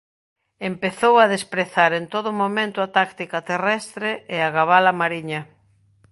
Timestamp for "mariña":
5.01-5.41